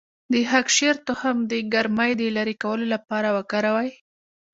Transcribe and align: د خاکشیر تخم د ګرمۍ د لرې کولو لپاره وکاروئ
د 0.33 0.33
خاکشیر 0.49 0.95
تخم 1.07 1.37
د 1.51 1.53
ګرمۍ 1.73 2.11
د 2.17 2.21
لرې 2.35 2.55
کولو 2.63 2.85
لپاره 2.93 3.27
وکاروئ 3.37 3.89